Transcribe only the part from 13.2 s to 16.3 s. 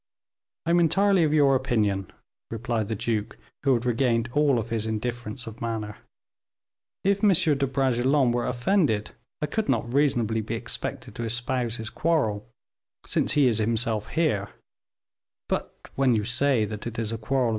he is himself here; but when you